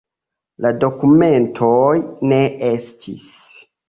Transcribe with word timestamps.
La 0.65 0.69
dokumentoj 0.83 1.91
ne 2.31 2.39
estis. 2.71 3.27